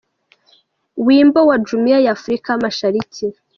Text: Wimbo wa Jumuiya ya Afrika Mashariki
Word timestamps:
Wimbo 0.97 1.45
wa 1.47 1.57
Jumuiya 1.57 1.99
ya 2.05 2.11
Afrika 2.11 2.57
Mashariki 2.61 3.27